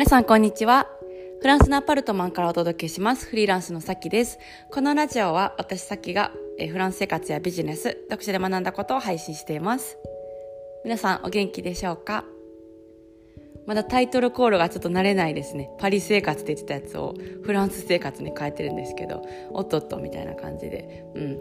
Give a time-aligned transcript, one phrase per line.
[0.00, 0.88] 皆さんこんにちは。
[1.42, 3.26] フランスのアパルトマンからお届けします。
[3.26, 4.38] フリーランスのさきです。
[4.72, 6.32] このラジオは私さきが
[6.70, 9.98] フランス生活やビジネス、読書で学んだことを配信しています。
[10.84, 12.24] 皆さんお元気でしょうか？
[13.70, 15.70] まだタイトルコールがちょっと慣れないですね。
[15.78, 21.38] パリ生活って言ってたやつをフランス生活に変えてるんですけど、おっとっとみたいな感じで、うん。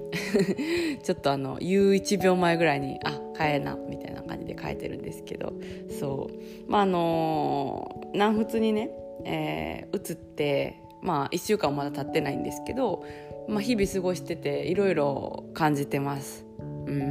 [1.01, 5.53] ちょっとあの、言う1秒前ぐらいに、あ、変えな、みたいな感じで変えてるんですけど、
[5.99, 6.71] そう。
[6.71, 8.91] まあ、あのー、南仏にね、
[9.25, 13.03] えー、移って、まあ、1週間まだ経ってないんですけど、
[13.47, 16.45] まあ、日々過ごしてて、いろいろ感じてます。
[16.59, 17.07] うん。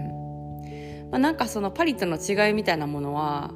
[1.11, 3.53] まあ、なんかそのパリとの違いみたいなものは、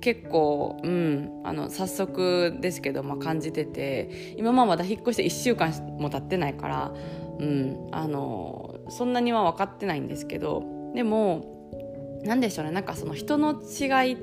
[0.00, 6.92] 結構、うん、あの早速ですけど、まあ、感じてて今まだ引っ越して1週間も経ってないから、
[7.38, 10.62] うん、あのそんなには分かってないんですけど
[10.94, 14.16] でも何でしょうねなんかその人の違い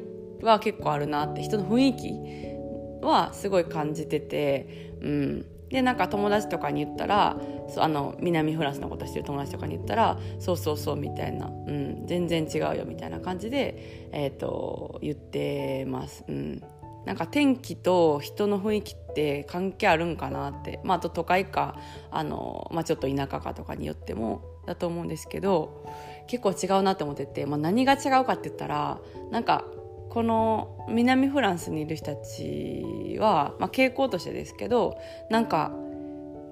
[0.44, 7.38] は結構あるなって人の雰囲気はすごい感じてて、うん、でなんか友達とかに言ったら
[7.78, 16.24] あの南フランスのことしてる友達とかに言ったらそうそうそうみたいな、うん、全然違うよみたいな感じで、えーと、言ってます。
[16.28, 16.64] うん
[17.06, 21.80] なんか天気と人の雰囲気って関係あるんかなって、まあ、あと都会か
[22.12, 25.86] あの、まあ、ちょっと田舎かとかによってもだと思うんですけど
[26.28, 29.00] 結構違うなって思ってて、まあ、何が違うかって言ったら
[29.32, 29.64] なんか
[30.10, 34.98] この南フランスにいる人たちは、まあ、傾向としてですけど
[35.30, 35.72] なんか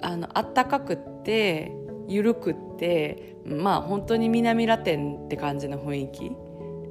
[0.02, 1.72] あのったかくって
[2.08, 6.32] 緩くってまあ本当に南ラテンって感じの雰囲気。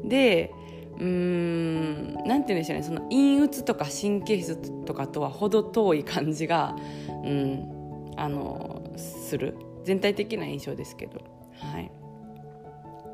[0.08, 0.52] で
[0.96, 2.82] うーんなんて言うんでしょうね。
[2.82, 6.76] その陰鬱とか神経質とかとは程遠い感じが、
[7.24, 9.56] うん、あのする。
[9.84, 11.20] 全体的な印象ですけど、
[11.58, 11.90] はい、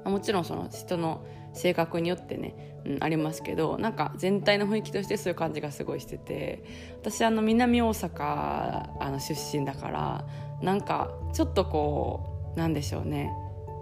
[0.08, 6.64] もちろんその人の性格によってね、うん、ありますけどなんか全体の雰囲気としてそういう感じがすごいしてて
[7.00, 10.24] 私あの南大阪あの出身だから
[10.62, 13.30] なんかちょっとこうなんでしょうね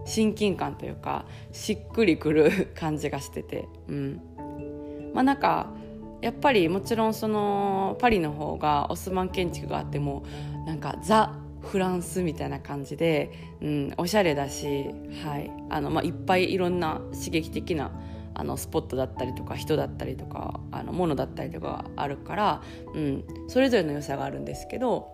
[0.06, 4.22] 親近感というかしっくりくる 感じがしててうん。
[5.14, 5.72] まあなんか
[6.20, 10.24] やっぱりもちろんそのパリの方がオスマン建築があっても
[10.66, 11.32] なんかザ
[11.62, 13.30] フランスみたいな感じで、
[13.60, 14.86] うん、おしゃれだし、
[15.24, 17.90] はいあのまあ、いっぱいいろんな刺激的な
[18.34, 22.62] あのスポットだったりとか人だったりとかあの物だったりとかあるから、
[22.94, 25.08] うん、それぞれの良さがあるんですけど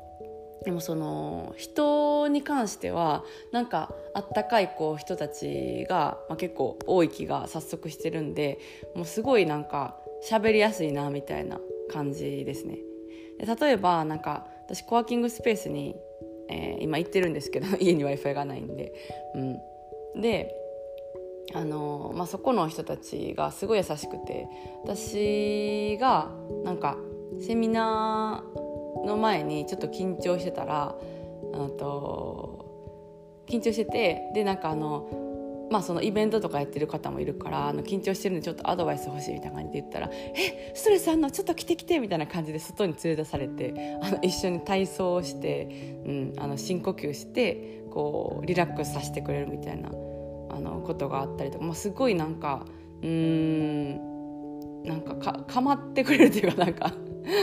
[0.64, 8.58] でもその人に関してはなんかあったかいこう人たちが、まあ、結構多い気が早速してるんで
[8.94, 9.96] もうすごいなんか
[10.28, 11.60] 喋りやすいなみたいな
[11.90, 12.78] 感じですね。
[13.38, 15.96] で例えばなんか私コワーキングスペースに
[16.48, 18.92] えー、今行ってるんですけど 家に w i f i がないんで、
[19.34, 20.54] うん、で
[21.52, 24.48] あのー、まあ、そこの人たちがすごい優しくて
[24.82, 26.30] 私が
[26.64, 26.96] なんか
[27.40, 30.94] セミナーの前にちょっと緊張してたら
[31.52, 32.64] あと
[33.46, 35.06] 緊張しててでなんかあの
[35.70, 52.64] まあ、そのイベントとかやってる方もいるからあの緊張してるんでちょっとアドバイス欲しいみたいな感じで言ったら「えストレスあんのちょっと来て来て」みたいな感じで外に連れ出されてあの一緒に体操をして、うん、あの深呼吸してこうリラックスさせてくれるみたいなあのことがあったりとか、まあ、すごいなんか
[53.02, 56.92] うーんなんかかかまってくれるというかなんか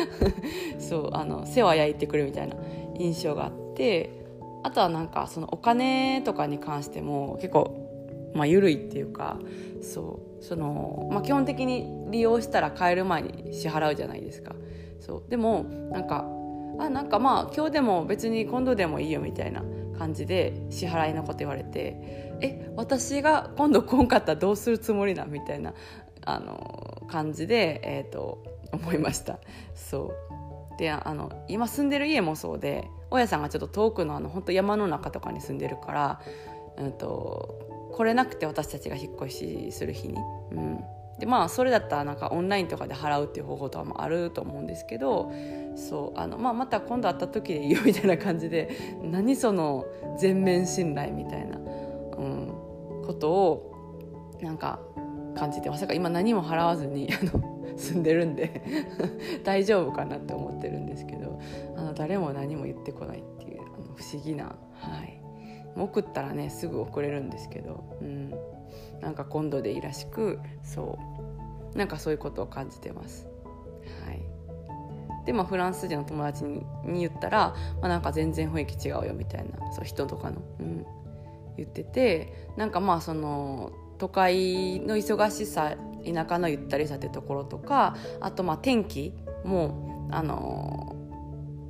[0.79, 2.55] そうあの世話焼いてくれるみたいな
[2.97, 4.21] 印象があって
[4.63, 7.80] あとはなんかそのお金とかに関しても結構
[8.33, 9.37] まあ、緩いっていうか
[9.81, 14.55] そうその、まあ、基本的に利用したら帰る前に支払うじゃないですか。
[14.99, 16.25] そうでもなんか
[16.79, 19.63] あなんかまあ今日でも別に今度でもいいよみたいな
[19.97, 21.95] 感じで支払いのこと言われて
[22.41, 25.73] え私が今度来んかったらどうするつもりなみたいな
[26.23, 29.39] あの感じで、えーと、思いました。
[29.75, 30.13] そ
[30.77, 30.77] う。
[30.77, 36.21] であの今住んでる家もそうで大家さんがちょっと遠くのあの本当山の中とかに住んでるから、
[36.77, 40.15] うんと来れなくて私たちが引っ越しする日に。
[40.51, 40.83] うん
[41.21, 45.31] でまあそれだったらなんかオンラインとかで払うっていう方法とかもあると思うんですけど
[45.75, 49.85] そうあの、まあ、また今度会った時でいいよみたいな感じで何その
[50.17, 52.47] 全面信頼みたいな、うん、
[53.05, 54.79] ことをなんか
[55.35, 58.63] 感じてまさか今何も払わずにあの住んでるんで
[59.45, 61.39] 大丈夫かなって思ってるんですけど
[61.75, 65.20] あの誰も何も言ってこないっていうあの不思議なはい
[65.75, 68.33] 送ったらねすぐ送れるんですけど、うん、
[69.01, 71.77] なんか今度でいいらしくそう。
[71.77, 73.27] なんかそういうことを感じてます。
[74.05, 76.63] はい、でまあフランス人の友達に
[76.99, 80.85] 言ったら、まあ、なんか全然雰囲気違うよみたいなそう人とかの、うん、
[81.57, 85.75] 言っててなんかまあその都会の忙しさ
[86.05, 89.13] 田舎のゆったりさってところとかあとまあ天気
[89.45, 90.95] もあの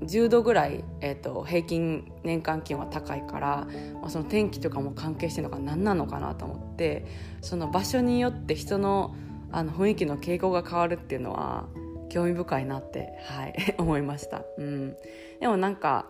[0.01, 3.68] 10度ぐらい、えーと、平均年間気温は高いから、
[4.01, 7.06] まあ、その天気とかも関係してるのか何なのかなと思って
[7.42, 9.15] その場所によって人の
[9.53, 11.68] あの雰囲気の傾向が変わるっていうのは
[12.09, 14.44] 興味深いなって、はい、 思いました。
[14.57, 14.95] うん、
[15.39, 16.09] でもなんか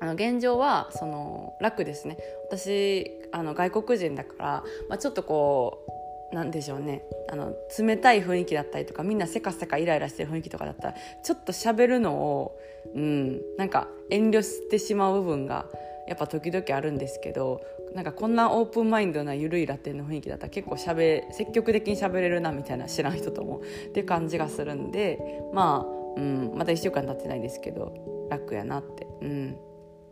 [0.00, 2.16] あの現状はその楽ですね
[2.48, 5.90] 私あの外国人だから、まあ、ちょっとこう
[6.34, 12.58] なんでしょうねあの冷たい雰囲気だったりとかみんなせかせかイライラしてる雰囲気とかだったらちょっと喋るのを、
[12.94, 15.66] うん、なんか遠慮してしまう部分が
[16.08, 17.62] やっぱ時々あるんですけど
[17.94, 25.18] なんかこんなオープンマインドなゆるいラテンの雰囲気だったら結構しゃべ積極的に喋れるなみたいな知らん人ともって感じがするんで
[25.54, 29.56] まあ、うん、まだ1週間経ってないですけど楽やなって、うん、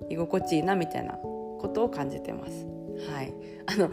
[0.09, 2.67] 居心地いいなみたいなことを感じてます。
[3.11, 3.33] はい、
[3.67, 3.91] あの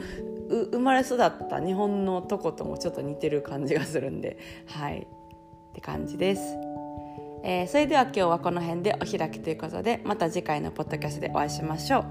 [0.50, 4.38] 生まれ育った日本のとこともちょっと似てる感じがするんで
[4.68, 5.08] はい。
[5.70, 6.42] って感じです。
[7.42, 12.06] えー、それでは今日はこの辺でお開きということでまた次回のポッドキャストでお会いしましょう。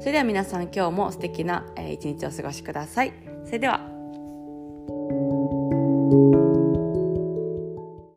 [0.00, 3.12] それでは皆さん今日も素敵な、えー、一日をお過ごしください。
[3.46, 3.93] それでは。